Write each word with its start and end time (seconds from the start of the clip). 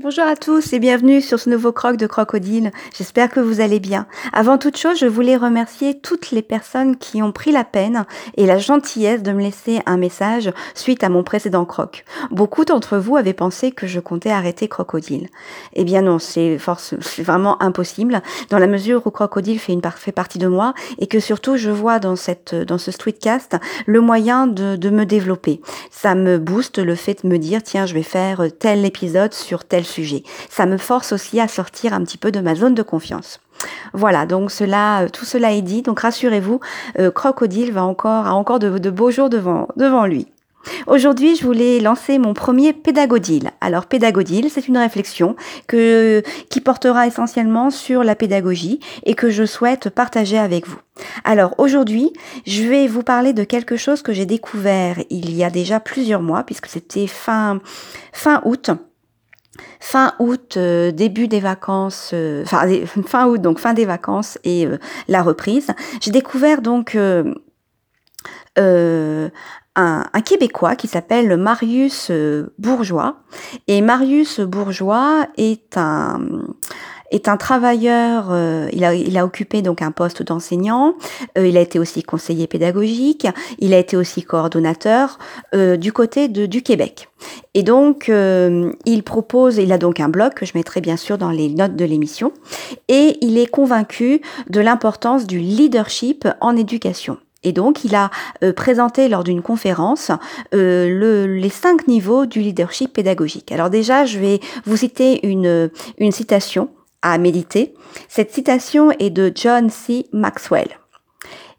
Bonjour 0.00 0.22
à 0.22 0.36
tous 0.36 0.72
et 0.72 0.78
bienvenue 0.78 1.20
sur 1.20 1.40
ce 1.40 1.50
nouveau 1.50 1.72
croc 1.72 1.96
de 1.96 2.06
crocodile. 2.06 2.70
J'espère 2.96 3.28
que 3.28 3.40
vous 3.40 3.60
allez 3.60 3.80
bien. 3.80 4.06
Avant 4.32 4.56
toute 4.56 4.76
chose, 4.76 4.96
je 4.96 5.06
voulais 5.06 5.36
remercier 5.36 5.98
toutes 5.98 6.30
les 6.30 6.40
personnes 6.40 6.96
qui 6.96 7.20
ont 7.20 7.32
pris 7.32 7.50
la 7.50 7.64
peine 7.64 8.06
et 8.36 8.46
la 8.46 8.58
gentillesse 8.58 9.24
de 9.24 9.32
me 9.32 9.42
laisser 9.42 9.80
un 9.86 9.96
message 9.96 10.52
suite 10.76 11.02
à 11.02 11.08
mon 11.08 11.24
précédent 11.24 11.64
croc. 11.64 12.04
Beaucoup 12.30 12.64
d'entre 12.64 12.96
vous 12.96 13.16
avaient 13.16 13.32
pensé 13.32 13.72
que 13.72 13.88
je 13.88 13.98
comptais 13.98 14.30
arrêter 14.30 14.68
crocodile. 14.68 15.26
Eh 15.72 15.82
bien 15.82 16.02
non, 16.02 16.20
c'est 16.20 16.58
vraiment 17.18 17.60
impossible 17.60 18.22
dans 18.50 18.60
la 18.60 18.68
mesure 18.68 19.04
où 19.04 19.10
crocodile 19.10 19.58
fait 19.58 19.72
une 19.72 19.82
fait 19.96 20.12
partie 20.12 20.38
de 20.38 20.46
moi 20.46 20.74
et 21.00 21.08
que 21.08 21.18
surtout 21.18 21.56
je 21.56 21.70
vois 21.70 21.98
dans 21.98 22.14
cette 22.14 22.54
dans 22.54 22.78
ce 22.78 22.92
streetcast 22.92 23.56
le 23.86 24.00
moyen 24.00 24.46
de, 24.46 24.76
de 24.76 24.90
me 24.90 25.04
développer. 25.04 25.60
Ça 25.90 26.14
me 26.14 26.38
booste 26.38 26.78
le 26.78 26.94
fait 26.94 27.24
de 27.24 27.28
me 27.28 27.38
dire 27.38 27.64
tiens, 27.64 27.84
je 27.84 27.94
vais 27.94 28.04
faire 28.04 28.44
tel 28.60 28.84
épisode 28.84 29.34
sur 29.34 29.64
tel 29.64 29.86
sujet. 29.88 30.22
Ça 30.48 30.66
me 30.66 30.78
force 30.78 31.12
aussi 31.12 31.40
à 31.40 31.48
sortir 31.48 31.92
un 31.92 32.02
petit 32.04 32.18
peu 32.18 32.30
de 32.30 32.40
ma 32.40 32.54
zone 32.54 32.74
de 32.74 32.82
confiance. 32.82 33.40
Voilà, 33.92 34.26
donc 34.26 34.50
cela, 34.50 35.02
euh, 35.02 35.08
tout 35.08 35.24
cela 35.24 35.52
est 35.52 35.62
dit. 35.62 35.82
Donc 35.82 36.00
rassurez-vous, 36.00 36.60
euh, 36.98 37.10
Crocodile 37.10 37.72
va 37.72 37.84
encore, 37.84 38.26
a 38.26 38.34
encore 38.34 38.58
de, 38.58 38.90
beaux 38.90 39.10
jours 39.10 39.30
devant, 39.30 39.68
devant 39.76 40.06
lui. 40.06 40.26
Aujourd'hui, 40.86 41.36
je 41.36 41.44
voulais 41.44 41.80
lancer 41.80 42.18
mon 42.18 42.34
premier 42.34 42.72
pédagodile. 42.72 43.52
Alors, 43.60 43.86
pédagodile, 43.86 44.50
c'est 44.50 44.68
une 44.68 44.76
réflexion 44.76 45.34
que, 45.66 46.22
qui 46.50 46.60
portera 46.60 47.06
essentiellement 47.06 47.70
sur 47.70 48.04
la 48.04 48.14
pédagogie 48.14 48.80
et 49.04 49.14
que 49.14 49.30
je 49.30 49.46
souhaite 49.46 49.88
partager 49.88 50.36
avec 50.36 50.66
vous. 50.66 50.78
Alors, 51.24 51.54
aujourd'hui, 51.58 52.12
je 52.44 52.64
vais 52.64 52.86
vous 52.86 53.02
parler 53.02 53.32
de 53.32 53.44
quelque 53.44 53.76
chose 53.76 54.02
que 54.02 54.12
j'ai 54.12 54.26
découvert 54.26 54.96
il 55.10 55.34
y 55.34 55.44
a 55.44 55.48
déjà 55.48 55.80
plusieurs 55.80 56.22
mois, 56.22 56.42
puisque 56.42 56.66
c'était 56.66 57.06
fin, 57.06 57.60
fin 58.12 58.42
août 58.44 58.70
fin 59.80 60.14
août, 60.18 60.56
euh, 60.56 60.90
début 60.90 61.28
des 61.28 61.40
vacances, 61.40 62.10
euh, 62.14 62.44
fin 63.06 63.26
août, 63.26 63.40
donc 63.40 63.58
fin 63.58 63.74
des 63.74 63.84
vacances 63.84 64.38
et 64.44 64.66
euh, 64.66 64.78
la 65.08 65.22
reprise, 65.22 65.68
j'ai 66.00 66.10
découvert 66.10 66.62
donc 66.62 66.96
un, 68.56 69.30
Québécois 70.24 70.76
qui 70.76 70.88
s'appelle 70.88 71.36
Marius 71.36 72.10
Bourgeois. 72.58 73.20
Et 73.66 73.80
Marius 73.80 74.40
Bourgeois 74.40 75.26
est 75.36 75.76
un 75.78 76.20
est 77.10 77.28
un 77.28 77.36
travailleur, 77.36 78.28
euh, 78.30 78.68
il, 78.72 78.84
a, 78.84 78.94
il 78.94 79.16
a 79.16 79.24
occupé 79.24 79.62
donc 79.62 79.82
un 79.82 79.90
poste 79.90 80.22
d'enseignant, 80.22 80.94
euh, 81.36 81.46
il 81.46 81.56
a 81.56 81.60
été 81.60 81.78
aussi 81.78 82.02
conseiller 82.02 82.46
pédagogique, 82.46 83.26
il 83.58 83.72
a 83.74 83.78
été 83.78 83.96
aussi 83.96 84.22
coordonnateur 84.22 85.18
euh, 85.54 85.76
du 85.76 85.92
côté 85.92 86.28
de, 86.28 86.46
du 86.46 86.62
Québec. 86.62 87.08
Et 87.54 87.64
donc, 87.64 88.08
il 88.84 89.02
propose, 89.02 89.56
il 89.56 89.72
a 89.72 89.78
donc 89.78 89.98
un 89.98 90.08
blog 90.08 90.34
que 90.34 90.46
je 90.46 90.52
mettrai 90.54 90.80
bien 90.80 90.96
sûr 90.96 91.18
dans 91.18 91.30
les 91.30 91.48
notes 91.48 91.74
de 91.74 91.84
l'émission, 91.84 92.32
et 92.86 93.18
il 93.20 93.36
est 93.38 93.48
convaincu 93.48 94.20
de 94.48 94.60
l'importance 94.60 95.26
du 95.26 95.40
leadership 95.40 96.28
en 96.40 96.54
éducation. 96.56 97.18
Et 97.42 97.50
donc, 97.50 97.84
il 97.84 97.96
a 97.96 98.10
présenté 98.54 99.08
lors 99.08 99.24
d'une 99.24 99.42
conférence 99.42 100.12
le, 100.52 101.26
les 101.26 101.48
cinq 101.48 101.88
niveaux 101.88 102.26
du 102.26 102.40
leadership 102.40 102.92
pédagogique. 102.92 103.50
Alors 103.50 103.70
déjà, 103.70 104.04
je 104.04 104.20
vais 104.20 104.38
vous 104.64 104.76
citer 104.76 105.26
une, 105.26 105.70
une 105.98 106.12
citation 106.12 106.68
à 107.02 107.18
méditer. 107.18 107.74
Cette 108.08 108.32
citation 108.32 108.90
est 108.98 109.10
de 109.10 109.32
John 109.34 109.70
C. 109.70 110.06
Maxwell. 110.12 110.68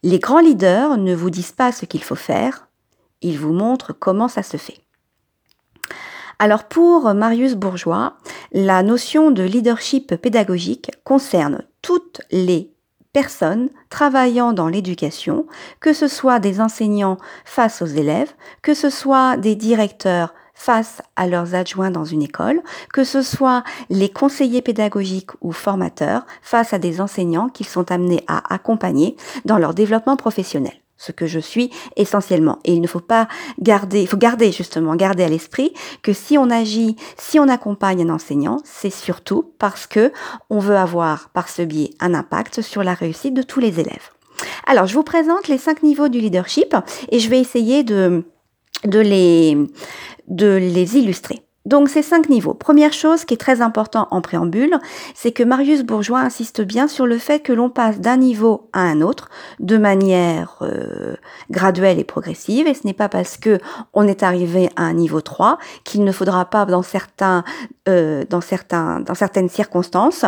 Les 0.03 0.19
grands 0.19 0.39
leaders 0.39 0.97
ne 0.97 1.13
vous 1.13 1.29
disent 1.29 1.51
pas 1.51 1.71
ce 1.71 1.85
qu'il 1.85 2.03
faut 2.03 2.15
faire, 2.15 2.67
ils 3.21 3.37
vous 3.37 3.53
montrent 3.53 3.93
comment 3.93 4.27
ça 4.27 4.43
se 4.43 4.57
fait. 4.57 4.79
Alors 6.39 6.63
pour 6.63 7.13
Marius 7.13 7.55
Bourgeois, 7.55 8.15
la 8.53 8.81
notion 8.81 9.31
de 9.31 9.43
leadership 9.43 10.15
pédagogique 10.15 10.89
concerne 11.03 11.63
toutes 11.81 12.21
les 12.31 12.71
personnes 13.11 13.69
travaillant 13.89 14.53
dans 14.53 14.69
l'éducation, 14.69 15.47
que 15.81 15.91
ce 15.91 16.07
soit 16.07 16.39
des 16.39 16.61
enseignants 16.61 17.17
face 17.43 17.81
aux 17.81 17.87
élèves, 17.87 18.31
que 18.61 18.73
ce 18.73 18.89
soit 18.89 19.35
des 19.35 19.55
directeurs 19.55 20.33
face 20.59 21.01
à 21.15 21.25
leurs 21.25 21.55
adjoints 21.55 21.89
dans 21.89 22.03
une 22.03 22.21
école, 22.21 22.61
que 22.93 23.05
ce 23.05 23.21
soit 23.21 23.63
les 23.89 24.09
conseillers 24.09 24.61
pédagogiques 24.61 25.31
ou 25.39 25.53
formateurs 25.53 26.25
face 26.41 26.73
à 26.73 26.79
des 26.79 26.99
enseignants 26.99 27.47
qu'ils 27.47 27.65
sont 27.65 27.91
amenés 27.93 28.25
à 28.27 28.53
accompagner 28.53 29.15
dans 29.45 29.57
leur 29.57 29.73
développement 29.73 30.17
professionnel 30.17 30.73
ce 30.97 31.13
que 31.13 31.27
je 31.27 31.39
suis 31.39 31.71
essentiellement. 31.95 32.59
Et 32.65 32.73
il 32.73 32.81
ne 32.81 32.87
faut 32.87 32.99
pas 32.99 33.29
garder, 33.61 34.01
il 34.01 34.07
faut 34.07 34.17
garder 34.17 34.51
justement, 34.51 34.97
garder 34.97 35.23
à 35.23 35.29
l'esprit 35.29 35.73
que 36.01 36.11
si 36.11 36.37
on 36.37 36.49
agit, 36.49 36.97
si 37.15 37.39
on 37.39 37.47
accompagne 37.47 38.01
un 38.01 38.13
enseignant, 38.13 38.57
c'est 38.65 38.89
surtout 38.89 39.53
parce 39.59 39.87
que 39.87 40.11
on 40.49 40.59
veut 40.59 40.75
avoir 40.75 41.29
par 41.29 41.47
ce 41.47 41.61
biais 41.61 41.91
un 42.01 42.13
impact 42.13 42.61
sur 42.61 42.83
la 42.83 42.95
réussite 42.95 43.33
de 43.33 43.43
tous 43.43 43.61
les 43.61 43.79
élèves. 43.79 44.09
Alors, 44.67 44.87
je 44.87 44.93
vous 44.93 45.03
présente 45.03 45.47
les 45.47 45.57
cinq 45.57 45.83
niveaux 45.83 46.09
du 46.09 46.19
leadership 46.19 46.75
et 47.11 47.19
je 47.19 47.29
vais 47.29 47.39
essayer 47.39 47.83
de, 47.83 48.25
de 48.85 48.99
les, 48.99 49.57
de 50.27 50.55
les 50.55 50.97
illustrer. 50.97 51.43
Donc 51.65 51.89
ces 51.89 52.01
cinq 52.01 52.29
niveaux. 52.29 52.53
Première 52.53 52.93
chose 52.93 53.25
qui 53.25 53.35
est 53.35 53.37
très 53.37 53.61
important 53.61 54.07
en 54.11 54.21
préambule, 54.21 54.79
c'est 55.13 55.31
que 55.31 55.43
Marius 55.43 55.83
Bourgeois 55.83 56.21
insiste 56.21 56.61
bien 56.61 56.87
sur 56.87 57.05
le 57.05 57.17
fait 57.17 57.41
que 57.41 57.53
l'on 57.53 57.69
passe 57.69 57.99
d'un 57.99 58.17
niveau 58.17 58.69
à 58.73 58.79
un 58.79 59.01
autre 59.01 59.29
de 59.59 59.77
manière 59.77 60.57
euh, 60.63 61.15
graduelle 61.51 61.99
et 61.99 62.03
progressive. 62.03 62.65
Et 62.65 62.73
ce 62.73 62.87
n'est 62.87 62.93
pas 62.93 63.07
parce 63.07 63.37
que 63.37 63.59
on 63.93 64.07
est 64.07 64.23
arrivé 64.23 64.69
à 64.77 64.83
un 64.83 64.93
niveau 64.93 65.21
3 65.21 65.59
qu'il 65.83 66.03
ne 66.03 66.11
faudra 66.11 66.45
pas 66.45 66.65
dans 66.65 66.81
certains, 66.81 67.43
euh, 67.87 68.23
dans 68.29 68.41
certains, 68.41 69.01
dans 69.01 69.15
certaines 69.15 69.49
circonstances 69.49 70.25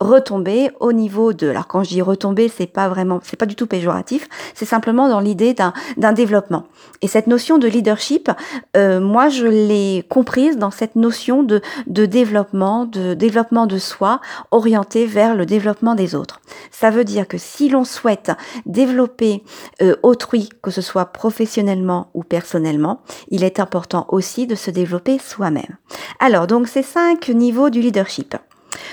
retomber 0.00 0.70
au 0.80 0.92
niveau 0.92 1.32
de. 1.32 1.48
Alors 1.48 1.66
quand 1.66 1.82
je 1.82 1.88
dis 1.88 2.02
retomber, 2.02 2.48
c'est 2.48 2.66
pas 2.66 2.88
vraiment, 2.88 3.20
c'est 3.22 3.36
pas 3.36 3.46
du 3.46 3.54
tout 3.54 3.66
péjoratif, 3.66 4.28
c'est 4.54 4.66
simplement 4.66 5.08
dans 5.08 5.20
l'idée 5.20 5.54
d'un 5.54 6.12
développement. 6.12 6.64
Et 7.00 7.08
cette 7.08 7.26
notion 7.26 7.56
de 7.58 7.66
leadership, 7.66 8.30
euh, 8.76 9.00
moi 9.00 9.28
je 9.28 9.46
l'ai 9.46 10.04
comprise 10.08 10.58
dans 10.58 10.70
cette 10.70 10.96
notion 10.96 11.42
de, 11.42 11.62
de 11.86 12.04
développement, 12.04 12.84
de 12.84 13.14
développement 13.14 13.66
de 13.66 13.78
soi 13.78 14.20
orienté 14.50 15.06
vers 15.06 15.34
le 15.34 15.46
développement 15.46 15.94
des 15.94 16.14
autres. 16.14 16.40
Ça 16.70 16.90
veut 16.90 17.04
dire 17.04 17.26
que 17.26 17.38
si 17.38 17.70
l'on 17.70 17.84
souhaite 17.84 18.32
développer 18.66 19.44
euh, 19.80 19.96
autrui, 20.02 20.50
que 20.62 20.70
ce 20.70 20.82
soit 20.82 21.06
professionnellement 21.06 22.10
ou 22.12 22.22
personnellement, 22.22 23.00
il 23.30 23.44
est 23.44 23.60
important 23.60 24.06
aussi 24.10 24.46
de 24.46 24.54
se 24.54 24.70
développer 24.70 25.18
soi-même. 25.18 25.76
Alors 26.20 26.46
donc 26.46 26.68
ces 26.68 26.82
cinq 26.82 27.28
niveaux 27.28 27.70
du 27.70 27.80
leadership. 27.80 28.36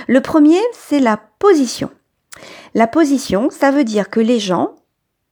Le 0.07 0.21
premier, 0.21 0.59
c'est 0.73 0.99
la 0.99 1.19
position. 1.39 1.89
La 2.73 2.87
position, 2.87 3.49
ça 3.49 3.71
veut 3.71 3.83
dire 3.83 4.09
que 4.09 4.19
les 4.19 4.39
gens 4.39 4.75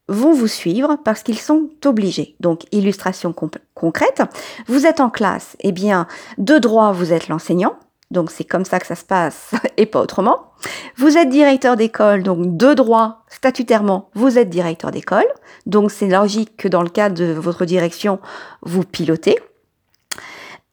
vont 0.08 0.34
vous 0.34 0.48
suivre 0.48 0.98
parce 1.04 1.24
qu'ils 1.24 1.40
sont 1.40 1.70
obligés. 1.86 2.36
Donc, 2.40 2.64
illustration 2.72 3.34
concrète, 3.74 4.22
vous 4.68 4.86
êtes 4.86 5.00
en 5.00 5.10
classe, 5.10 5.56
eh 5.62 5.72
bien, 5.72 6.08
de 6.38 6.58
droit, 6.58 6.92
vous 6.92 7.14
êtes 7.14 7.30
l'enseignant, 7.30 7.78
donc 8.12 8.30
c'est 8.30 8.44
comme 8.44 8.66
ça 8.66 8.80
que 8.80 8.88
ça 8.88 8.96
se 8.96 9.06
passe 9.06 9.52
et 9.78 9.86
pas 9.86 10.02
autrement. 10.02 10.52
Vous 10.98 11.18
êtes 11.18 11.30
directeur 11.30 11.78
d'école, 11.78 12.24
donc 12.24 12.58
de 12.58 12.74
droit, 12.74 13.24
statutairement, 13.30 14.10
vous 14.14 14.38
êtes 14.38 14.50
directeur 14.50 14.92
d'école, 14.92 15.28
donc 15.66 15.92
c'est 15.92 16.08
logique 16.08 16.58
que 16.58 16.68
dans 16.68 16.84
le 16.84 16.90
cadre 16.90 17.16
de 17.16 17.32
votre 17.32 17.66
direction, 17.66 18.20
vous 18.62 18.84
pilotez. 18.84 19.40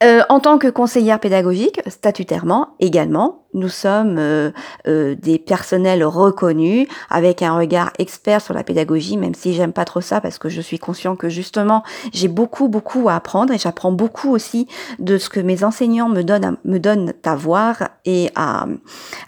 Euh, 0.01 0.21
en 0.29 0.39
tant 0.39 0.57
que 0.57 0.69
conseillère 0.69 1.19
pédagogique, 1.19 1.81
statutairement 1.87 2.69
également, 2.79 3.43
nous 3.53 3.67
sommes 3.67 4.17
euh, 4.17 4.51
euh, 4.87 5.15
des 5.15 5.39
personnels 5.39 6.05
reconnus 6.05 6.87
avec 7.09 7.41
un 7.41 7.57
regard 7.57 7.91
expert 7.99 8.41
sur 8.41 8.53
la 8.53 8.63
pédagogie, 8.63 9.17
même 9.17 9.35
si 9.35 9.53
j'aime 9.53 9.73
pas 9.73 9.83
trop 9.83 9.99
ça 9.99 10.21
parce 10.21 10.37
que 10.37 10.47
je 10.47 10.61
suis 10.61 10.79
conscient 10.79 11.17
que 11.17 11.27
justement 11.27 11.83
j'ai 12.13 12.29
beaucoup 12.29 12.69
beaucoup 12.69 13.09
à 13.09 13.15
apprendre 13.15 13.53
et 13.53 13.57
j'apprends 13.57 13.91
beaucoup 13.91 14.29
aussi 14.29 14.67
de 14.99 15.17
ce 15.17 15.29
que 15.29 15.41
mes 15.41 15.65
enseignants 15.65 16.07
me 16.07 16.21
donnent 16.21 16.55
me 16.63 16.77
donnent 16.79 17.13
à 17.25 17.35
voir 17.35 17.89
et 18.05 18.29
à, 18.35 18.67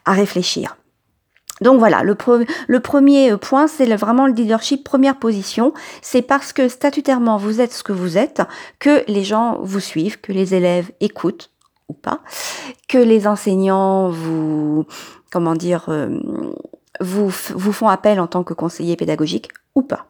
à 0.06 0.13
réfléchir. 0.13 0.77
Donc 1.61 1.77
voilà, 1.77 2.01
le, 2.03 2.15
premier 2.15 3.37
point, 3.37 3.67
c'est 3.67 3.85
vraiment 3.95 4.25
le 4.25 4.33
leadership, 4.33 4.83
première 4.83 5.17
position. 5.17 5.73
C'est 6.01 6.23
parce 6.23 6.53
que 6.53 6.67
statutairement, 6.67 7.37
vous 7.37 7.61
êtes 7.61 7.71
ce 7.71 7.83
que 7.83 7.93
vous 7.93 8.17
êtes, 8.17 8.41
que 8.79 9.03
les 9.07 9.23
gens 9.23 9.59
vous 9.61 9.79
suivent, 9.79 10.19
que 10.19 10.31
les 10.31 10.55
élèves 10.55 10.91
écoutent 10.99 11.51
ou 11.87 11.93
pas, 11.93 12.21
que 12.87 12.97
les 12.97 13.27
enseignants 13.27 14.09
vous, 14.09 14.85
comment 15.31 15.53
dire, 15.53 15.85
euh, 15.89 16.19
vous, 16.99 17.29
vous 17.29 17.73
font 17.73 17.89
appel 17.89 18.19
en 18.19 18.27
tant 18.27 18.43
que 18.43 18.55
conseiller 18.55 18.95
pédagogique 18.95 19.49
ou 19.75 19.83
pas. 19.83 20.07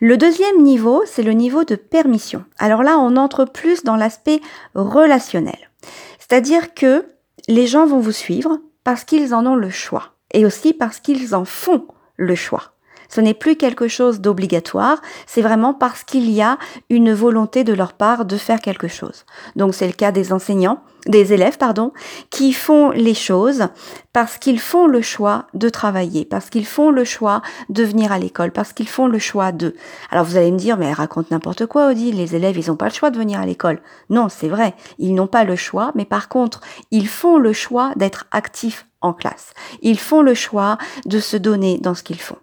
Le 0.00 0.16
deuxième 0.16 0.62
niveau, 0.62 1.02
c'est 1.06 1.22
le 1.22 1.32
niveau 1.32 1.64
de 1.64 1.74
permission. 1.74 2.44
Alors 2.58 2.82
là, 2.82 2.98
on 2.98 3.16
entre 3.16 3.44
plus 3.44 3.84
dans 3.84 3.96
l'aspect 3.96 4.40
relationnel. 4.74 5.70
C'est-à-dire 6.18 6.74
que 6.74 7.04
les 7.46 7.66
gens 7.66 7.86
vont 7.86 8.00
vous 8.00 8.12
suivre 8.12 8.58
parce 8.84 9.04
qu'ils 9.04 9.34
en 9.34 9.46
ont 9.46 9.56
le 9.56 9.70
choix 9.70 10.12
et 10.32 10.44
aussi 10.44 10.72
parce 10.72 11.00
qu'ils 11.00 11.34
en 11.34 11.44
font 11.44 11.86
le 12.16 12.34
choix. 12.34 12.77
Ce 13.08 13.20
n'est 13.20 13.34
plus 13.34 13.56
quelque 13.56 13.88
chose 13.88 14.20
d'obligatoire, 14.20 15.00
c'est 15.26 15.42
vraiment 15.42 15.74
parce 15.74 16.04
qu'il 16.04 16.30
y 16.30 16.42
a 16.42 16.58
une 16.90 17.12
volonté 17.12 17.64
de 17.64 17.72
leur 17.72 17.92
part 17.92 18.24
de 18.24 18.36
faire 18.36 18.60
quelque 18.60 18.88
chose. 18.88 19.24
Donc 19.56 19.74
c'est 19.74 19.86
le 19.86 19.92
cas 19.92 20.12
des 20.12 20.32
enseignants, 20.32 20.82
des 21.06 21.32
élèves, 21.32 21.58
pardon, 21.58 21.92
qui 22.30 22.52
font 22.52 22.90
les 22.90 23.14
choses 23.14 23.68
parce 24.12 24.36
qu'ils 24.36 24.60
font 24.60 24.86
le 24.86 25.00
choix 25.00 25.46
de 25.54 25.68
travailler, 25.68 26.24
parce 26.24 26.50
qu'ils 26.50 26.66
font 26.66 26.90
le 26.90 27.04
choix 27.04 27.40
de 27.68 27.84
venir 27.84 28.12
à 28.12 28.18
l'école, 28.18 28.52
parce 28.52 28.72
qu'ils 28.72 28.88
font 28.88 29.06
le 29.06 29.18
choix 29.18 29.52
de. 29.52 29.74
Alors 30.10 30.24
vous 30.24 30.36
allez 30.36 30.50
me 30.50 30.58
dire, 30.58 30.76
mais 30.76 30.86
elle 30.86 30.92
raconte 30.92 31.30
n'importe 31.30 31.66
quoi, 31.66 31.88
Odile, 31.88 32.16
les 32.16 32.36
élèves, 32.36 32.58
ils 32.58 32.68
n'ont 32.68 32.76
pas 32.76 32.88
le 32.88 32.94
choix 32.94 33.10
de 33.10 33.18
venir 33.18 33.40
à 33.40 33.46
l'école. 33.46 33.80
Non, 34.10 34.28
c'est 34.28 34.48
vrai, 34.48 34.74
ils 34.98 35.14
n'ont 35.14 35.26
pas 35.26 35.44
le 35.44 35.56
choix, 35.56 35.92
mais 35.94 36.04
par 36.04 36.28
contre, 36.28 36.60
ils 36.90 37.08
font 37.08 37.38
le 37.38 37.52
choix 37.52 37.92
d'être 37.96 38.26
actifs 38.30 38.86
en 39.00 39.12
classe. 39.12 39.52
Ils 39.82 39.98
font 39.98 40.22
le 40.22 40.34
choix 40.34 40.78
de 41.06 41.20
se 41.20 41.36
donner 41.36 41.78
dans 41.78 41.94
ce 41.94 42.02
qu'ils 42.02 42.20
font. 42.20 42.38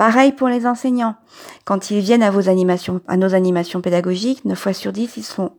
Pareil 0.00 0.32
pour 0.32 0.48
les 0.48 0.66
enseignants. 0.66 1.16
Quand 1.66 1.90
ils 1.90 2.00
viennent 2.00 2.22
à 2.22 2.30
vos 2.30 2.48
animations, 2.48 3.02
à 3.06 3.18
nos 3.18 3.34
animations 3.34 3.82
pédagogiques, 3.82 4.46
9 4.46 4.58
fois 4.58 4.72
sur 4.72 4.92
10, 4.92 5.18
ils 5.18 5.22
sont 5.22 5.52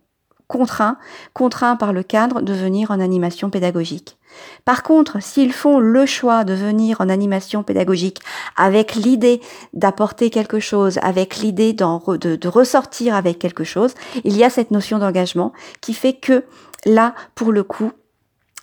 contraints, 0.48 0.98
contraints 1.34 1.76
par 1.76 1.94
le 1.94 2.02
cadre 2.02 2.42
de 2.42 2.52
venir 2.52 2.90
en 2.90 3.00
animation 3.00 3.52
pédagogique. 3.52 4.18
Par 4.66 4.82
contre, 4.82 5.22
s'ils 5.22 5.54
font 5.54 5.78
le 5.78 6.08
choix 6.08 6.44
de 6.44 6.56
venir 6.56 7.02
en 7.02 7.10
animation 7.10 7.62
pédagogique 7.62 8.18
avec 8.58 8.96
l'idée 8.96 9.42
d'apporter 9.74 10.32
quelque 10.32 10.60
chose, 10.60 10.98
avec 11.04 11.36
l'idée 11.36 11.74
de, 11.74 12.48
ressortir 12.48 13.14
avec 13.14 13.38
quelque 13.38 13.64
chose, 13.64 13.94
il 14.24 14.36
y 14.36 14.44
a 14.44 14.50
cette 14.50 14.72
notion 14.72 14.98
d'engagement 14.98 15.54
qui 15.82 15.94
fait 15.94 16.14
que 16.14 16.46
là, 16.84 17.14
pour 17.36 17.52
le 17.52 17.62
coup, 17.62 17.92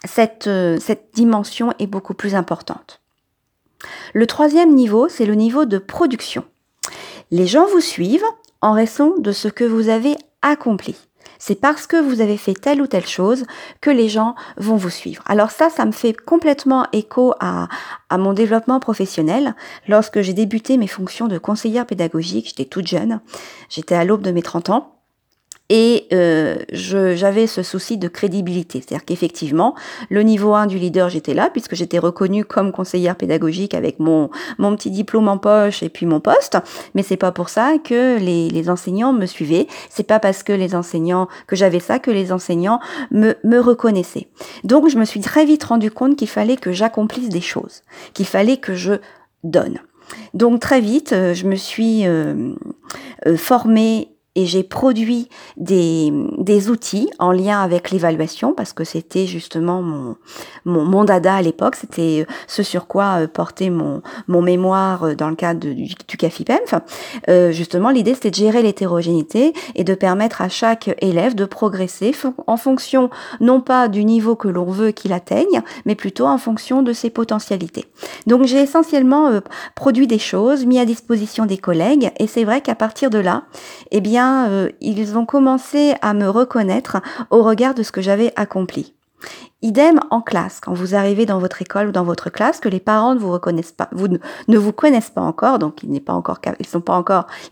cette, 0.02 0.48
euh, 0.48 0.76
cette 0.81 1.14
dimension 1.14 1.72
est 1.78 1.86
beaucoup 1.86 2.14
plus 2.14 2.34
importante. 2.34 3.00
Le 4.14 4.26
troisième 4.26 4.75
niveau, 4.75 5.08
c'est 5.08 5.26
le 5.26 5.34
niveau 5.34 5.64
de 5.64 5.78
production. 5.78 6.44
Les 7.30 7.46
gens 7.46 7.66
vous 7.66 7.80
suivent 7.80 8.25
en 8.60 8.72
raison 8.72 9.14
de 9.19 9.32
ce 9.32 9.48
que 9.48 9.64
vous 9.64 9.88
avez 9.88 10.16
accompli. 10.42 10.96
C'est 11.38 11.60
parce 11.60 11.86
que 11.86 11.96
vous 11.96 12.20
avez 12.20 12.36
fait 12.36 12.54
telle 12.54 12.82
ou 12.82 12.86
telle 12.86 13.06
chose 13.06 13.44
que 13.80 13.90
les 13.90 14.08
gens 14.08 14.34
vont 14.56 14.76
vous 14.76 14.90
suivre. 14.90 15.22
Alors 15.26 15.50
ça, 15.50 15.70
ça 15.70 15.84
me 15.84 15.92
fait 15.92 16.12
complètement 16.12 16.86
écho 16.92 17.34
à, 17.38 17.69
mon 18.10 18.32
développement 18.32 18.80
professionnel. 18.80 19.54
Lorsque 19.86 20.20
j'ai 20.20 20.34
débuté 20.34 20.76
mes 20.76 20.88
fonctions 20.88 21.28
de 21.28 21.38
conseillère 21.38 21.86
pédagogique, 21.86 22.48
j'étais 22.48 22.64
toute 22.64 22.88
jeune, 22.88 23.20
j'étais 23.69 23.94
à 23.94 24.04
l'aube 24.04 24.22
de 24.22 24.32
mes 24.32 24.42
30 24.42 24.70
ans. 24.70 24.97
Et 25.70 26.06
euh, 26.12 26.56
j'avais 26.73 27.47
ce 27.47 27.62
souci 27.62 27.99
de 27.99 28.09
crédibilité. 28.09 28.81
C'est-à-dire 28.81 29.05
qu'effectivement, 29.05 29.75
le 30.09 30.23
niveau 30.23 30.55
1 30.55 30.67
du 30.67 30.79
leader, 30.79 31.11
j'étais 31.11 31.35
là, 31.35 31.50
puisque 31.50 31.75
j'étais 31.75 31.99
reconnue 31.99 32.44
comme 32.44 32.73
conseillère 32.73 33.17
pédagogique 33.17 33.75
avec 33.75 33.99
mon, 33.99 34.31
mon 34.56 34.75
petit 34.76 34.91
diplôme 34.91 35.29
en 35.29 35.37
poche 35.37 35.82
et 35.82 35.91
puis 35.91 36.06
mon 36.06 36.20
poste. 36.20 36.56
Mais 36.94 37.03
c'est 37.03 37.19
pas 37.19 37.32
pour 37.32 37.50
ça 37.50 37.75
que 37.82 38.19
les, 38.19 38.49
les 38.49 38.70
enseignants 38.70 39.12
me 39.12 39.26
suivaient. 39.26 39.67
C'est 39.91 40.05
pas 40.05 40.20
parce 40.20 40.43
que 40.43 40.53
les 40.53 40.75
enseignants, 40.75 41.29
que 41.47 41.56
j'avais 41.56 41.81
ça, 41.81 41.99
que 41.99 42.11
les 42.11 42.32
enseignants 42.32 42.81
me, 43.11 43.35
me 43.44 43.59
reconnaissaient. 43.59 44.29
Donc, 44.65 44.88
je 44.88 44.99
me 44.99 45.05
suis 45.05 45.20
très 45.20 45.44
vite 45.44 45.65
rendu 45.65 45.91
compte 45.91 46.17
qu'il 46.17 46.29
fallait 46.29 46.56
que 46.56 46.73
j'accomplisse 46.73 47.29
des 47.29 47.41
choses, 47.43 47.82
qu'il 48.15 48.26
fallait 48.26 48.56
que 48.56 48.75
je 48.75 48.94
donne. 49.44 49.79
Donc, 50.32 50.61
très 50.61 50.81
vite, 50.81 51.12
euh, 51.12 51.35
je 51.35 51.47
me 51.47 51.56
suis 51.56 52.06
euh, 52.06 52.55
euh 53.26 53.37
formée 53.37 54.09
et 54.38 54.46
j'ai 54.46 54.62
produit 54.62 55.29
des, 55.56 56.12
des, 56.38 56.70
outils 56.70 57.11
en 57.19 57.32
lien 57.32 57.61
avec 57.61 57.90
l'évaluation 57.90 58.52
parce 58.52 58.73
que 58.73 58.85
c'était 58.85 59.26
justement 59.26 59.82
mon, 59.82 60.14
mon, 60.64 61.02
dada 61.02 61.35
à 61.35 61.43
l'époque, 61.43 61.75
c'était 61.75 62.25
euh, 62.25 62.32
ce 62.46 62.62
sur 62.62 62.87
quoi 62.87 63.23
euh, 63.23 63.26
portait 63.26 63.69
mon, 63.69 64.00
mon 64.29 64.40
mémoire 64.40 65.02
euh, 65.02 65.14
dans 65.17 65.29
le 65.29 65.35
cadre 65.35 65.58
du, 65.58 65.75
du 65.75 66.17
CAFIPEMF. 66.17 66.73
Justement, 67.50 67.90
l'idée 67.90 68.14
c'était 68.14 68.31
de 68.31 68.37
gérer 68.37 68.62
l'hétérogénéité 68.62 69.55
et 69.75 69.82
de 69.82 69.94
permettre 69.94 70.41
à 70.41 70.49
chaque 70.49 70.94
élève 71.00 71.34
de 71.34 71.44
progresser 71.44 72.14
en 72.46 72.56
fonction 72.56 73.11
non 73.41 73.61
pas 73.61 73.88
du 73.88 74.05
niveau 74.05 74.37
que 74.37 74.46
l'on 74.46 74.67
veut 74.67 74.93
qu'il 74.93 75.12
atteigne, 75.12 75.62
mais 75.84 75.96
plutôt 75.96 76.26
en 76.26 76.38
fonction 76.38 76.82
de 76.82 76.93
ses 76.93 77.11
potentialités. 77.11 77.87
Donc 78.29 78.44
j'ai 78.44 78.61
essentiellement 78.61 79.41
produit 79.75 80.06
des 80.06 80.20
choses, 80.20 80.64
mis 80.64 80.79
à 80.79 80.84
disposition 80.84 81.44
des 81.44 81.58
collègues 81.58 82.12
et 82.20 82.29
c'est 82.29 82.44
vrai 82.44 82.61
qu'à 82.61 82.76
partir 82.76 83.11
de 83.11 83.19
là, 83.19 83.43
eh 83.91 84.00
bien, 84.00 84.27
euh, 84.48 84.70
ils 84.80 85.16
ont 85.16 85.26
commencé 85.26 85.94
à 86.02 86.14
me 86.14 86.28
reconnaître 86.28 86.98
au 87.30 87.42
regard 87.42 87.75
de 87.75 87.82
ce 87.82 87.92
que 87.92 88.00
j'avais 88.00 88.32
accompli. 88.36 88.94
Idem 89.60 89.98
en 90.10 90.20
classe, 90.20 90.60
quand 90.60 90.72
vous 90.72 90.94
arrivez 90.94 91.26
dans 91.26 91.40
votre 91.40 91.60
école 91.60 91.88
ou 91.88 91.92
dans 91.92 92.04
votre 92.04 92.30
classe, 92.30 92.60
que 92.60 92.69
les 92.69 92.78
parents 92.78 93.14
ne 93.14 93.19
vous 93.19 93.32
reconnaissent 93.32 93.72
pas, 93.72 93.88
vous 93.90 94.06
ne, 94.06 94.58
vous 94.58 94.72
connaissent 94.72 95.10
pas 95.10 95.20
encore, 95.20 95.58
donc 95.58 95.82
ils 95.82 95.90
n'est 95.90 95.98
pas 95.98 96.12
encore, 96.12 96.38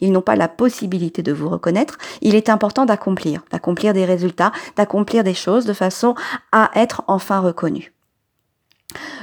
ils 0.00 0.12
n'ont 0.12 0.20
pas 0.20 0.37
la 0.37 0.46
possibilité 0.46 1.23
de 1.23 1.32
vous 1.32 1.49
reconnaître. 1.49 1.99
Il 2.20 2.37
est 2.37 2.49
important 2.49 2.87
d'accomplir, 2.87 3.43
d'accomplir 3.50 3.93
des 3.93 4.05
résultats, 4.05 4.52
d'accomplir 4.76 5.25
des 5.25 5.34
choses 5.34 5.67
de 5.67 5.72
façon 5.72 6.14
à 6.52 6.70
être 6.76 7.02
enfin 7.08 7.40
reconnu. 7.40 7.93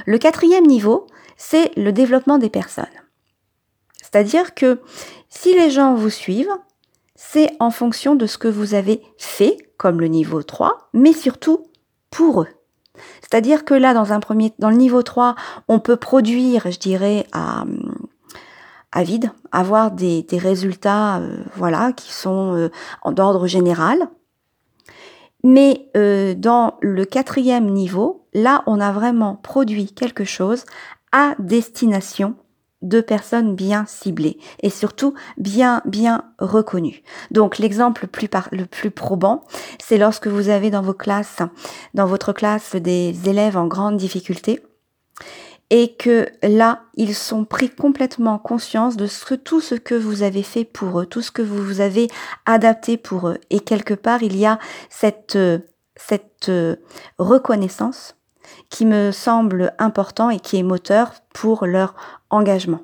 Le 0.04 0.18
quatrième 0.18 0.66
niveau, 0.66 1.06
c'est 1.38 1.74
le 1.78 1.90
développement 1.90 2.36
des 2.36 2.50
personnes. 2.50 2.84
C'est-à-dire 4.02 4.54
que 4.54 4.80
si 5.30 5.54
les 5.54 5.70
gens 5.70 5.94
vous 5.94 6.10
suivent, 6.10 6.52
c'est 7.14 7.52
en 7.60 7.70
fonction 7.70 8.14
de 8.14 8.26
ce 8.26 8.38
que 8.38 8.48
vous 8.48 8.74
avez 8.74 9.02
fait, 9.18 9.56
comme 9.76 10.00
le 10.00 10.08
niveau 10.08 10.42
3, 10.42 10.90
mais 10.92 11.12
surtout 11.12 11.66
pour 12.10 12.42
eux. 12.42 12.48
C'est-à-dire 13.20 13.64
que 13.64 13.74
là, 13.74 13.94
dans 13.94 14.12
un 14.12 14.20
premier, 14.20 14.52
dans 14.58 14.70
le 14.70 14.76
niveau 14.76 15.02
3, 15.02 15.34
on 15.68 15.80
peut 15.80 15.96
produire, 15.96 16.70
je 16.70 16.78
dirais, 16.78 17.26
à, 17.32 17.64
à 18.94 19.02
vide, 19.02 19.32
avoir 19.52 19.90
des, 19.90 20.24
résultats, 20.32 21.18
euh, 21.18 21.36
voilà, 21.56 21.92
qui 21.92 22.12
sont 22.12 22.54
euh, 22.54 23.10
d'ordre 23.10 23.46
général. 23.46 24.08
Mais 25.42 25.90
euh, 25.96 26.34
dans 26.34 26.78
le 26.80 27.04
quatrième 27.04 27.68
niveau, 27.70 28.26
là, 28.32 28.62
on 28.66 28.80
a 28.80 28.92
vraiment 28.92 29.34
produit 29.34 29.92
quelque 29.92 30.24
chose 30.24 30.64
à 31.12 31.34
destination 31.38 32.36
de 32.84 33.00
personnes 33.00 33.56
bien 33.56 33.84
ciblées 33.86 34.38
et 34.62 34.70
surtout 34.70 35.14
bien 35.36 35.82
bien 35.84 36.22
reconnues. 36.38 37.02
Donc 37.32 37.58
l'exemple 37.58 38.06
plus 38.06 38.28
le 38.52 38.66
plus 38.66 38.90
probant, 38.90 39.42
c'est 39.82 39.98
lorsque 39.98 40.28
vous 40.28 40.48
avez 40.48 40.70
dans 40.70 40.82
vos 40.82 40.94
classes, 40.94 41.38
dans 41.94 42.06
votre 42.06 42.32
classe 42.32 42.76
des 42.76 43.28
élèves 43.28 43.56
en 43.56 43.66
grande 43.66 43.96
difficulté 43.96 44.60
et 45.70 45.94
que 45.94 46.28
là, 46.42 46.82
ils 46.94 47.14
sont 47.14 47.44
pris 47.44 47.70
complètement 47.70 48.38
conscience 48.38 48.96
de 48.96 49.08
tout 49.36 49.60
ce 49.60 49.74
que 49.74 49.94
vous 49.94 50.22
avez 50.22 50.42
fait 50.42 50.64
pour 50.64 51.00
eux, 51.00 51.06
tout 51.06 51.22
ce 51.22 51.30
que 51.30 51.42
vous 51.42 51.80
avez 51.80 52.08
adapté 52.46 52.96
pour 52.96 53.28
eux. 53.28 53.38
Et 53.50 53.60
quelque 53.60 53.94
part, 53.94 54.22
il 54.22 54.36
y 54.36 54.46
a 54.46 54.58
cette, 54.90 55.38
cette 55.96 56.52
reconnaissance 57.18 58.14
qui 58.70 58.86
me 58.86 59.12
semble 59.12 59.72
important 59.78 60.30
et 60.30 60.40
qui 60.40 60.58
est 60.58 60.62
moteur 60.62 61.12
pour 61.32 61.66
leur 61.66 61.94
engagement. 62.30 62.80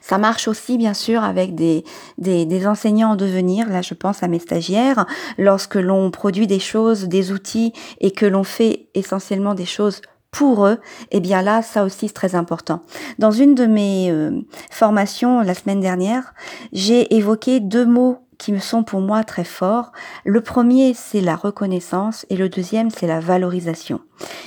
Ça 0.00 0.18
marche 0.18 0.48
aussi 0.48 0.78
bien 0.78 0.94
sûr 0.94 1.22
avec 1.22 1.54
des, 1.54 1.84
enseignants 2.66 3.12
en 3.12 3.16
devenir, 3.16 3.68
là 3.68 3.82
je 3.82 3.94
pense 3.94 4.22
à 4.22 4.28
mes 4.28 4.38
stagiaires, 4.38 5.06
lorsque 5.38 5.76
l'on 5.76 6.10
produit 6.10 6.46
des 6.46 6.58
choses, 6.58 7.04
des 7.04 7.32
outils 7.32 7.72
et 8.00 8.10
que 8.10 8.26
l'on 8.26 8.44
fait 8.44 8.88
essentiellement 8.94 9.54
des 9.54 9.66
choses 9.66 10.00
pour 10.30 10.66
eux, 10.66 10.78
eh 11.10 11.20
bien 11.20 11.42
là, 11.42 11.62
ça 11.62 11.84
aussi 11.84 12.08
c'est 12.08 12.14
très 12.14 12.34
important. 12.34 12.82
Dans 13.18 13.32
une 13.32 13.54
de 13.54 13.66
mes 13.66 14.10
euh, 14.10 14.40
formations 14.70 15.40
la 15.40 15.54
semaine 15.54 15.80
dernière, 15.80 16.34
j'ai 16.72 17.14
évoqué 17.16 17.60
deux 17.60 17.86
mots 17.86 18.18
qui 18.40 18.52
me 18.52 18.58
sont 18.58 18.82
pour 18.82 19.00
moi 19.00 19.22
très 19.22 19.44
forts. 19.44 19.92
Le 20.24 20.40
premier, 20.40 20.94
c'est 20.94 21.20
la 21.20 21.36
reconnaissance 21.36 22.26
et 22.30 22.36
le 22.36 22.48
deuxième, 22.48 22.90
c'est 22.90 23.06
la 23.06 23.20
valorisation. 23.20 24.00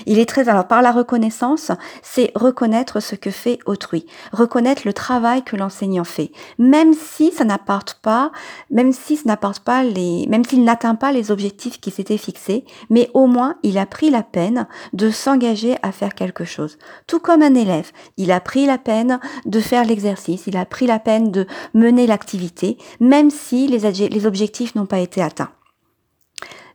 Il 0.05 0.19
est 0.19 0.25
très, 0.25 0.49
alors 0.49 0.67
par 0.67 0.81
la 0.81 0.91
reconnaissance, 0.91 1.71
c'est 2.01 2.31
reconnaître 2.35 2.99
ce 2.99 3.15
que 3.15 3.31
fait 3.31 3.59
autrui, 3.65 4.05
reconnaître 4.31 4.83
le 4.85 4.93
travail 4.93 5.43
que 5.43 5.55
l'enseignant 5.55 6.03
fait, 6.03 6.31
même 6.57 6.93
si 6.93 7.31
ça 7.31 7.45
n'apporte 7.45 7.95
pas, 8.01 8.31
même 8.69 8.91
si 8.91 9.17
ça 9.17 9.23
n'apporte 9.25 9.59
pas 9.59 9.83
les, 9.83 10.25
même 10.27 10.45
s'il 10.45 10.63
n'atteint 10.63 10.95
pas 10.95 11.11
les 11.11 11.31
objectifs 11.31 11.79
qui 11.79 11.91
s'étaient 11.91 12.17
fixés, 12.17 12.65
mais 12.89 13.09
au 13.13 13.27
moins 13.27 13.55
il 13.63 13.77
a 13.77 13.85
pris 13.85 14.09
la 14.09 14.23
peine 14.23 14.67
de 14.93 15.09
s'engager 15.09 15.75
à 15.81 15.91
faire 15.91 16.15
quelque 16.15 16.45
chose. 16.45 16.77
Tout 17.07 17.19
comme 17.19 17.41
un 17.41 17.55
élève, 17.55 17.91
il 18.17 18.31
a 18.31 18.39
pris 18.39 18.65
la 18.65 18.77
peine 18.77 19.19
de 19.45 19.59
faire 19.59 19.85
l'exercice, 19.85 20.47
il 20.47 20.57
a 20.57 20.65
pris 20.65 20.87
la 20.87 20.99
peine 20.99 21.31
de 21.31 21.47
mener 21.73 22.07
l'activité, 22.07 22.77
même 22.99 23.29
si 23.29 23.67
les, 23.67 24.09
les 24.09 24.25
objectifs 24.25 24.75
n'ont 24.75 24.85
pas 24.85 24.99
été 24.99 25.21
atteints. 25.21 25.51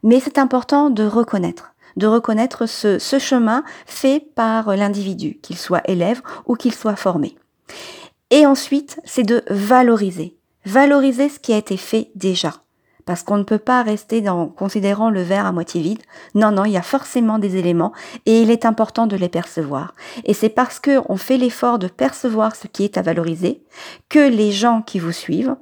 Mais 0.03 0.21
c'est 0.21 0.39
important 0.39 0.91
de 0.91 1.05
reconnaître 1.05 1.75
de 1.99 2.07
reconnaître 2.07 2.67
ce, 2.67 2.99
ce 2.99 3.19
chemin 3.19 3.65
fait 3.87 4.21
par 4.35 4.75
l'individu, 4.75 5.39
qu'il 5.43 5.59
soit 5.59 5.83
élève 5.89 6.23
ou 6.47 6.55
qu'il 6.55 6.73
soit 6.73 6.97
formé. 6.97 7.37
Et 8.31 8.47
ensuite, 8.47 9.01
c'est 9.05 9.23
de 9.23 9.43
valoriser. 9.51 10.37
Valoriser 10.65 11.29
ce 11.29 11.39
qui 11.39 11.53
a 11.53 11.59
été 11.59 11.77
fait 11.77 12.11
déjà. 12.15 12.53
parce 13.09 13.23
qu'on 13.23 13.39
ne 13.39 13.43
peut 13.43 13.59
pas 13.59 13.83
rester 13.83 14.21
dans 14.21 14.49
considérant 14.49 15.09
le 15.09 15.23
verre 15.23 15.47
à 15.47 15.53
moitié 15.53 15.81
vide. 15.81 16.03
Non, 16.35 16.51
non, 16.51 16.67
il 16.67 16.73
y 16.73 16.77
a 16.77 16.83
forcément 16.83 17.39
des 17.39 17.57
éléments 17.57 17.95
et 18.27 18.43
il 18.43 18.51
est 18.51 18.67
important 18.67 19.07
de 19.07 19.17
les 19.17 19.31
percevoir. 19.31 19.95
Et 20.27 20.35
c'est 20.35 20.51
parce 20.51 20.79
que 20.79 21.01
on 21.09 21.17
fait 21.17 21.39
l'effort 21.39 21.79
de 21.79 21.89
percevoir 21.89 22.55
ce 22.55 22.67
qui 22.67 22.85
est 22.85 22.99
à 22.99 23.03
valoriser 23.03 23.63
que 24.11 24.19
les 24.19 24.53
gens 24.53 24.83
qui 24.83 24.99
vous 24.99 25.13
suivent 25.13 25.57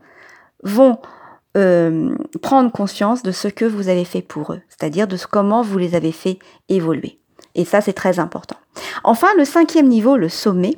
vont 0.64 0.98
euh, 1.56 2.14
prendre 2.42 2.70
conscience 2.70 3.22
de 3.22 3.32
ce 3.32 3.48
que 3.48 3.64
vous 3.64 3.88
avez 3.88 4.04
fait 4.04 4.22
pour 4.22 4.52
eux, 4.52 4.60
c'est-à-dire 4.68 5.08
de 5.08 5.16
comment 5.30 5.62
vous 5.62 5.78
les 5.78 5.94
avez 5.94 6.12
fait 6.12 6.38
évoluer. 6.68 7.18
Et 7.54 7.64
ça, 7.64 7.80
c'est 7.80 7.94
très 7.94 8.18
important. 8.18 8.56
Enfin, 9.04 9.28
le 9.38 9.44
cinquième 9.44 9.88
niveau, 9.88 10.16
le 10.16 10.28
sommet, 10.28 10.74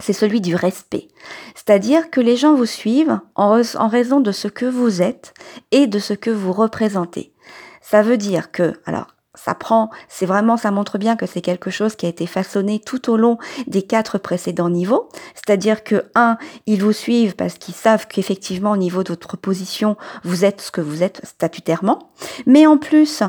c'est 0.00 0.12
celui 0.12 0.40
du 0.40 0.54
respect. 0.54 1.08
C'est-à-dire 1.54 2.10
que 2.10 2.20
les 2.20 2.36
gens 2.36 2.54
vous 2.54 2.66
suivent 2.66 3.20
en, 3.34 3.60
raison 3.88 4.20
de 4.20 4.32
ce 4.32 4.48
que 4.48 4.66
vous 4.66 5.02
êtes 5.02 5.34
et 5.70 5.86
de 5.86 5.98
ce 5.98 6.14
que 6.14 6.30
vous 6.30 6.52
représentez. 6.52 7.32
Ça 7.80 8.02
veut 8.02 8.16
dire 8.16 8.52
que, 8.52 8.74
alors, 8.86 9.08
ça 9.34 9.54
prend, 9.54 9.90
c'est 10.08 10.26
vraiment, 10.26 10.56
ça 10.56 10.70
montre 10.70 10.98
bien 10.98 11.16
que 11.16 11.26
c'est 11.26 11.40
quelque 11.40 11.70
chose 11.70 11.96
qui 11.96 12.06
a 12.06 12.08
été 12.08 12.26
façonné 12.26 12.80
tout 12.80 13.10
au 13.10 13.16
long 13.16 13.38
des 13.66 13.82
quatre 13.82 14.18
précédents 14.18 14.68
niveaux. 14.68 15.08
C'est-à-dire 15.34 15.84
que, 15.84 16.04
un, 16.14 16.36
ils 16.66 16.82
vous 16.82 16.92
suivent 16.92 17.34
parce 17.34 17.54
qu'ils 17.54 17.74
savent 17.74 18.06
qu'effectivement, 18.06 18.72
au 18.72 18.76
niveau 18.76 19.02
de 19.02 19.08
votre 19.08 19.36
position, 19.36 19.96
vous 20.22 20.44
êtes 20.44 20.60
ce 20.60 20.70
que 20.70 20.82
vous 20.82 21.02
êtes 21.02 21.22
statutairement. 21.24 22.10
Mais 22.46 22.66
en 22.66 22.76
plus, 22.76 23.22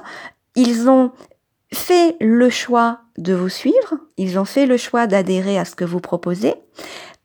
ils 0.56 0.90
ont 0.90 1.12
fait 1.74 2.18
le 2.20 2.50
choix 2.50 3.00
de 3.18 3.34
vous 3.34 3.50
suivre, 3.50 3.96
ils 4.18 4.38
ont 4.38 4.46
fait 4.46 4.66
le 4.66 4.78
choix 4.78 5.08
d'adhérer 5.08 5.58
à 5.58 5.66
ce 5.66 5.76
que 5.76 5.86
vous 5.86 6.00
proposez, 6.00 6.56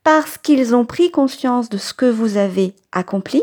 parce 0.04 0.38
qu'ils 0.38 0.74
ont 0.74 0.84
pris 0.84 1.10
conscience 1.10 1.68
de 1.68 1.78
ce 1.78 1.92
que 1.92 2.06
vous 2.06 2.36
avez 2.36 2.74
accompli, 2.92 3.42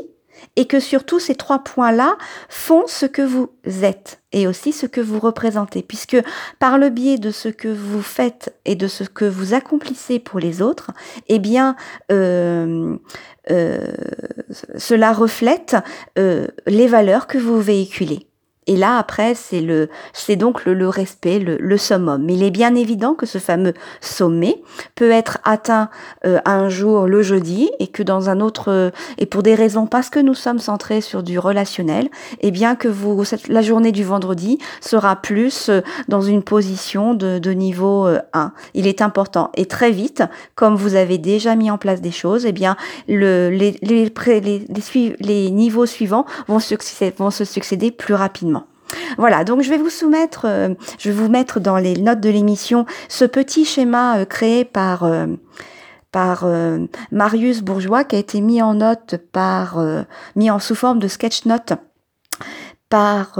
et 0.55 0.65
que 0.65 0.79
surtout 0.79 1.19
ces 1.19 1.35
trois 1.35 1.59
points-là 1.59 2.17
font 2.49 2.85
ce 2.87 3.05
que 3.05 3.21
vous 3.21 3.49
êtes 3.65 4.21
et 4.31 4.47
aussi 4.47 4.73
ce 4.73 4.85
que 4.85 4.99
vous 4.99 5.19
représentez, 5.19 5.81
puisque 5.81 6.17
par 6.59 6.77
le 6.77 6.89
biais 6.89 7.17
de 7.17 7.31
ce 7.31 7.47
que 7.47 7.69
vous 7.69 8.01
faites 8.01 8.53
et 8.65 8.75
de 8.75 8.87
ce 8.87 9.05
que 9.05 9.25
vous 9.25 9.53
accomplissez 9.53 10.19
pour 10.19 10.39
les 10.39 10.61
autres, 10.61 10.91
eh 11.27 11.39
bien, 11.39 11.77
euh, 12.11 12.97
euh, 13.49 13.93
cela 14.77 15.13
reflète 15.13 15.77
euh, 16.17 16.47
les 16.67 16.87
valeurs 16.87 17.27
que 17.27 17.37
vous 17.37 17.61
véhiculez. 17.61 18.27
Et 18.67 18.77
là, 18.77 18.97
après, 18.97 19.35
c'est 19.35 19.61
le, 19.61 19.89
c'est 20.13 20.35
donc 20.35 20.65
le, 20.65 20.89
respect, 20.89 21.39
le, 21.39 21.57
le, 21.57 21.77
summum. 21.77 22.23
Mais 22.23 22.33
il 22.33 22.43
est 22.43 22.51
bien 22.51 22.73
évident 22.75 23.13
que 23.13 23.25
ce 23.25 23.37
fameux 23.37 23.73
sommet 24.01 24.61
peut 24.95 25.11
être 25.11 25.37
atteint 25.43 25.89
euh, 26.25 26.39
un 26.45 26.69
jour 26.69 27.05
le 27.05 27.21
jeudi 27.21 27.69
et 27.79 27.87
que 27.87 28.01
dans 28.01 28.29
un 28.29 28.39
autre, 28.39 28.71
euh, 28.71 28.89
et 29.19 29.27
pour 29.27 29.43
des 29.43 29.53
raisons 29.53 29.85
parce 29.85 30.09
que 30.09 30.19
nous 30.19 30.33
sommes 30.33 30.59
centrés 30.59 31.01
sur 31.01 31.21
du 31.21 31.37
relationnel, 31.37 32.05
et 32.05 32.47
eh 32.47 32.51
bien 32.51 32.75
que 32.75 32.87
vous, 32.87 33.23
la 33.49 33.61
journée 33.61 33.91
du 33.91 34.03
vendredi 34.03 34.57
sera 34.81 35.15
plus 35.15 35.69
euh, 35.69 35.81
dans 36.07 36.21
une 36.21 36.41
position 36.41 37.13
de, 37.13 37.37
de 37.37 37.51
niveau 37.51 38.07
1. 38.33 38.51
Il 38.73 38.87
est 38.87 39.01
important. 39.01 39.51
Et 39.55 39.67
très 39.67 39.91
vite, 39.91 40.23
comme 40.55 40.75
vous 40.75 40.95
avez 40.95 41.17
déjà 41.17 41.55
mis 41.55 41.69
en 41.69 41.77
place 41.77 42.01
des 42.01 42.11
choses, 42.11 42.45
et 42.45 42.49
eh 42.49 42.51
bien, 42.51 42.77
le, 43.07 43.49
les, 43.49 43.77
les, 43.81 44.09
les, 44.09 44.39
les, 44.39 45.15
les 45.19 45.51
niveaux 45.51 45.85
suivants 45.85 46.25
vont, 46.47 46.57
vont 47.17 47.31
se 47.31 47.45
succéder 47.45 47.91
plus 47.91 48.13
rapidement. 48.13 48.54
Voilà, 49.17 49.43
donc 49.43 49.61
je 49.61 49.69
vais 49.69 49.77
vous 49.77 49.89
soumettre, 49.89 50.45
euh, 50.45 50.69
je 50.99 51.09
vais 51.09 51.15
vous 51.15 51.29
mettre 51.29 51.59
dans 51.59 51.77
les 51.77 51.95
notes 51.95 52.19
de 52.19 52.29
l'émission 52.29 52.85
ce 53.09 53.25
petit 53.25 53.65
schéma 53.65 54.19
euh, 54.19 54.25
créé 54.25 54.65
par 54.65 55.03
euh, 55.03 55.27
par 56.11 56.47
Marius 57.11 57.61
Bourgeois 57.61 58.05
qui 58.05 58.15
a 58.15 58.19
été 58.19 58.39
mis 58.39 58.61
en 58.61 58.75
note 58.75 59.17
par 59.33 59.83
mis 60.37 60.49
en 60.49 60.59
sous 60.59 60.73
forme 60.73 60.99
de 60.99 61.09
sketch 61.09 61.43
note 61.43 61.73
par 62.95 63.39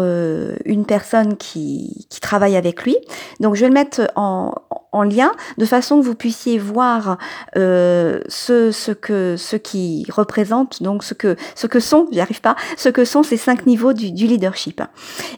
une 0.66 0.86
personne 0.86 1.38
qui, 1.38 2.08
qui 2.10 2.20
travaille 2.20 2.58
avec 2.58 2.84
lui. 2.84 2.98
Donc 3.40 3.56
je 3.56 3.62
vais 3.62 3.70
le 3.70 3.74
mettre 3.74 4.02
en, 4.16 4.54
en 4.96 5.04
lien 5.04 5.34
de 5.58 5.66
façon 5.66 6.00
que 6.00 6.06
vous 6.06 6.16
puissiez 6.16 6.58
voir 6.58 7.18
euh, 7.58 8.22
ce, 8.30 8.72
ce 8.72 8.92
que 8.92 9.36
ce 9.38 9.58
qui 9.58 10.06
représente 10.10 10.82
donc 10.82 11.04
ce 11.04 11.14
que 11.14 11.36
ce 11.54 11.68
que 11.68 11.82
sont 11.82 12.08
j'y 12.12 12.22
arrive 12.22 12.40
pas 12.40 12.56
ce 12.78 12.88
que 12.88 13.04
sont 13.04 13.22
ces 13.22 13.36
cinq 13.36 13.66
niveaux 13.66 13.92
du, 13.92 14.14
du 14.14 14.26
leadership 14.26 14.82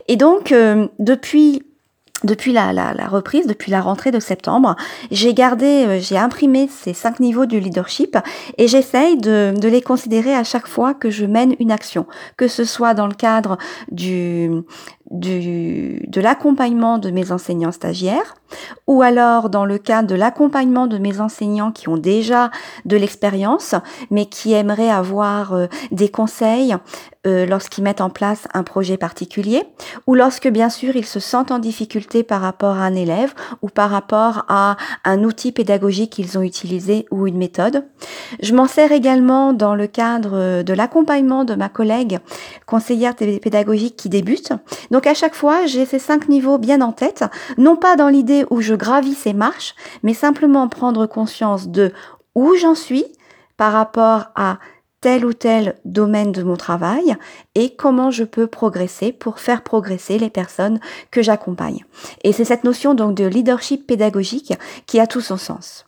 et 0.08 0.16
donc 0.16 0.52
euh, 0.52 0.88
depuis 1.00 1.64
depuis 2.24 2.52
la, 2.52 2.74
la, 2.74 3.08
reprise, 3.08 3.46
depuis 3.46 3.72
la 3.72 3.82
rentrée 3.82 4.12
de 4.12 4.20
septembre, 4.20 4.76
j'ai 5.12 5.34
gardé, 5.34 5.86
euh, 5.86 6.00
j'ai 6.00 6.18
imprimé 6.18 6.68
ces 6.68 6.94
cinq 6.94 7.20
niveaux 7.20 7.46
du 7.46 7.60
leadership 7.60 8.18
et 8.58 8.68
j'essaye 8.68 9.18
de, 9.18 9.54
de, 9.56 9.68
les 9.68 9.82
considérer 9.82 10.34
à 10.34 10.44
chaque 10.44 10.68
fois 10.68 10.94
que 10.94 11.12
je 11.12 11.26
mène 11.26 11.56
une 11.60 11.72
action, 11.72 12.08
que 12.36 12.48
ce 12.48 12.64
soit 12.64 12.94
dans 12.96 13.08
le 13.08 13.14
cadre 13.14 13.58
du, 13.92 14.50
du, 15.12 16.02
de 16.08 16.22
l'accompagnement 16.22 16.98
de 16.98 17.12
mes 17.12 17.32
enseignants 17.32 17.72
stagiaires 17.72 18.36
ou 18.88 19.02
alors 19.02 19.50
dans 19.50 19.66
le 19.66 19.78
cadre 19.78 20.08
de 20.08 20.16
l'accompagnement 20.16 20.88
de 20.88 20.98
mes 20.98 21.20
enseignants 21.20 21.72
qui 21.72 21.90
ont 21.90 21.98
déjà 21.98 22.52
de 22.86 22.98
l'expérience 22.98 23.76
mais 24.12 24.26
qui 24.26 24.54
aimeraient 24.54 24.90
avoir 24.90 25.54
euh, 25.54 25.68
des 25.92 26.10
conseils 26.10 26.76
euh, 27.26 27.46
lorsqu'ils 27.46 27.84
mettent 27.84 28.02
en 28.02 28.10
place 28.10 28.48
un 28.54 28.64
projet 28.64 28.98
particulier 28.98 29.64
ou 30.06 30.16
lorsque 30.16 30.48
bien 30.48 30.70
sûr 30.70 30.96
ils 30.96 31.06
se 31.06 31.20
sentent 31.20 31.52
en 31.52 31.60
difficulté 31.60 32.24
par 32.24 32.42
rapport 32.42 32.76
à 32.76 32.84
un 32.84 32.96
élève 32.96 33.34
ou 33.62 33.70
par 33.70 33.90
rapport 33.90 34.46
à 34.48 34.78
un 35.04 35.24
outil 35.24 35.52
pédagogique 35.52 36.12
qu'ils 36.14 36.38
ont 36.38 36.42
utilisé 36.42 37.06
ou 37.12 37.28
une 37.28 37.38
méthode. 37.38 37.84
Je 38.42 38.54
m'en 38.54 38.68
sers 38.68 38.92
également 38.92 39.54
dans 39.54 39.76
le 39.76 39.88
cadre 39.88 40.64
de 40.64 40.74
l'accompagnement 40.74 41.44
de 41.44 41.56
ma 41.56 41.70
collègue 41.70 42.20
conseillère 42.66 43.16
pédagogique 43.16 43.96
qui 43.96 44.10
débute. 44.10 44.54
Donc 44.92 45.08
à 45.08 45.14
chaque 45.14 45.36
fois, 45.36 45.66
j'ai 45.66 45.86
ces 45.86 46.00
cinq 46.00 46.30
niveaux 46.30 46.58
bien 46.58 46.82
en 46.82 46.92
tête, 46.92 47.24
non 47.58 47.76
pas 47.76 47.96
dans 47.96 48.10
l'idée 48.10 48.37
où 48.50 48.62
je 48.62 48.74
gravis 48.74 49.14
ces 49.14 49.34
marches, 49.34 49.76
mais 50.04 50.14
simplement 50.14 50.68
prendre 50.68 51.06
conscience 51.06 51.68
de 51.68 51.92
où 52.36 52.56
j'en 52.56 52.76
suis 52.76 53.06
par 53.58 53.74
rapport 53.74 54.28
à 54.36 54.60
tel 55.02 55.26
ou 55.26 55.34
tel 55.34 55.76
domaine 55.86 56.32
de 56.32 56.44
mon 56.44 56.56
travail 56.56 57.16
et 57.56 57.76
comment 57.76 58.12
je 58.12 58.24
peux 58.24 58.48
progresser 58.48 59.12
pour 59.12 59.40
faire 59.40 59.64
progresser 59.64 60.18
les 60.18 60.30
personnes 60.30 60.80
que 61.12 61.22
j'accompagne. 61.22 61.86
Et 62.24 62.32
c'est 62.32 62.46
cette 62.46 62.64
notion 62.64 62.94
donc 62.94 63.16
de 63.16 63.26
leadership 63.26 63.86
pédagogique 63.86 64.54
qui 64.86 65.00
a 65.00 65.08
tout 65.08 65.22
son 65.22 65.38
sens. 65.38 65.86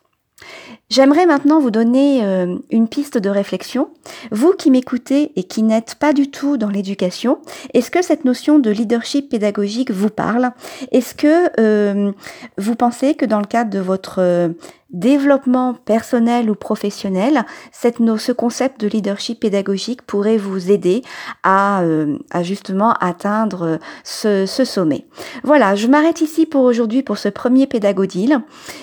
J'aimerais 0.90 1.24
maintenant 1.24 1.60
vous 1.60 1.70
donner 1.70 2.24
euh, 2.24 2.56
une 2.70 2.88
piste 2.88 3.16
de 3.16 3.30
réflexion. 3.30 3.90
Vous 4.32 4.52
qui 4.52 4.72
m'écoutez 4.72 5.30
et 5.36 5.44
qui 5.44 5.62
n'êtes 5.62 5.94
pas 5.94 6.12
du 6.12 6.30
tout 6.30 6.56
dans 6.56 6.68
l'éducation, 6.68 7.38
est-ce 7.74 7.92
que 7.92 8.02
cette 8.02 8.24
notion 8.24 8.58
de 8.58 8.70
leadership 8.70 9.28
pédagogique 9.28 9.92
vous 9.92 10.10
parle? 10.10 10.50
Est-ce 10.90 11.14
que 11.14 11.48
euh, 11.60 12.12
vous 12.58 12.74
pensez 12.74 13.14
que 13.14 13.24
dans 13.24 13.38
le 13.38 13.46
cadre 13.46 13.70
de 13.70 13.78
votre 13.78 14.16
euh, 14.18 14.48
développement 14.92 15.74
personnel 15.74 16.50
ou 16.50 16.54
professionnel, 16.54 17.44
ce 17.72 18.32
concept 18.32 18.80
de 18.80 18.88
leadership 18.88 19.40
pédagogique 19.40 20.02
pourrait 20.02 20.36
vous 20.36 20.70
aider 20.70 21.02
à, 21.42 21.82
euh, 21.82 22.18
à 22.30 22.42
justement 22.42 22.92
atteindre 22.94 23.78
ce, 24.04 24.46
sommet? 24.46 25.06
Voilà, 25.44 25.74
je 25.76 25.86
m'arrête 25.86 26.20
ici 26.20 26.46
pour 26.46 26.62
aujourd'hui 26.62 27.02
pour 27.02 27.18
ce 27.18 27.28
premier 27.28 27.66
pédagodile. 27.66 28.40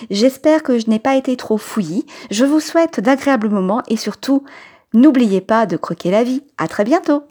J'espère 0.09 0.63
que 0.63 0.79
je 0.79 0.89
n'ai 0.89 0.99
pas 0.99 1.15
été 1.15 1.35
trop 1.35 1.57
Je 2.31 2.45
vous 2.45 2.59
souhaite 2.59 2.99
d'agréables 2.99 3.49
moments 3.49 3.81
et 3.87 3.97
surtout, 3.97 4.43
n'oubliez 4.93 5.41
pas 5.41 5.65
de 5.65 5.77
croquer 5.77 6.11
la 6.11 6.23
vie. 6.23 6.43
À 6.57 6.67
très 6.67 6.83
bientôt! 6.83 7.23